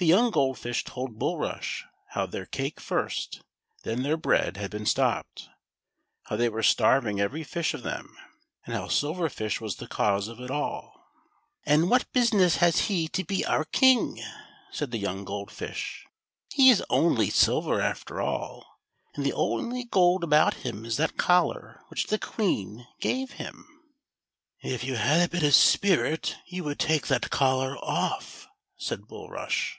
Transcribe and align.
The 0.00 0.06
young 0.06 0.30
Gold 0.30 0.58
Fish 0.60 0.84
told 0.84 1.18
Bulrush 1.18 1.82
how 2.10 2.24
their 2.26 2.46
cake 2.46 2.78
first, 2.78 3.42
then 3.82 4.04
their 4.04 4.16
bread 4.16 4.56
had 4.56 4.70
been 4.70 4.86
stopped; 4.86 5.48
how 6.26 6.36
they 6.36 6.48
were 6.48 6.62
starving 6.62 7.18
every 7.20 7.42
fish 7.42 7.74
of 7.74 7.82
them; 7.82 8.16
and 8.64 8.76
how 8.76 8.86
Silver 8.86 9.28
Fish 9.28 9.60
was 9.60 9.74
the 9.74 9.88
cause 9.88 10.28
of 10.28 10.38
it 10.40 10.52
all. 10.52 11.04
"And 11.66 11.90
what 11.90 12.12
business 12.12 12.58
has 12.58 12.82
he 12.82 13.08
to 13.08 13.24
be 13.24 13.44
our 13.44 13.64
King.?" 13.64 14.22
said 14.70 14.92
the 14.92 14.98
young 15.00 15.24
Gold 15.24 15.50
Fish; 15.50 16.06
"he 16.52 16.70
is 16.70 16.84
only 16.88 17.28
silver 17.28 17.80
after 17.80 18.20
all, 18.20 18.78
and 19.16 19.26
the 19.26 19.32
only 19.32 19.82
gold 19.82 20.22
about 20.22 20.54
him 20.62 20.84
is 20.84 20.96
in 20.96 21.02
that 21.06 21.16
collar 21.16 21.82
which 21.88 22.06
the 22.06 22.20
Queen 22.20 22.86
gave 23.00 23.32
him." 23.32 23.66
THE 24.62 24.68
SILVER 24.68 24.74
PIS 24.74 24.74
IF. 24.74 24.74
37 24.74 24.74
"If 24.74 24.84
you 24.88 24.94
had 24.94 25.26
a 25.26 25.28
bit 25.28 25.42
of 25.42 25.54
spirit, 25.56 26.36
you 26.46 26.62
would 26.62 26.78
take 26.78 27.08
that 27.08 27.30
coHar 27.32 27.76
off," 27.82 28.46
said 28.76 29.08
Bidrush. 29.08 29.74